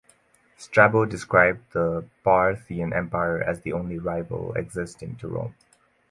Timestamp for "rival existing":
3.99-5.15